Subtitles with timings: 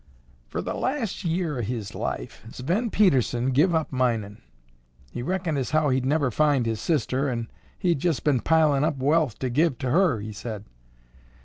[0.47, 4.41] "Fer the las' year o' his life, Sven Pedersen give up minin'.
[5.11, 8.97] He reckoned as how he'd never find his sister an' he'd jest been pilin' up
[8.97, 10.65] wealth to give to her, he sed.